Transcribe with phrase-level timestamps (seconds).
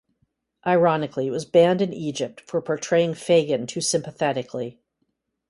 [0.65, 4.79] Ironically, it was banned in Egypt for portraying Fagin too sympathetically.